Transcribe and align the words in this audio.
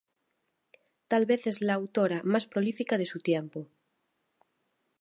Tal 1.11 1.27
vez 1.27 1.45
es 1.45 1.61
la 1.61 1.75
autora 1.75 2.23
más 2.23 2.47
prolífica 2.47 2.97
de 2.97 3.05
su 3.05 3.19
tiempo. 3.19 3.67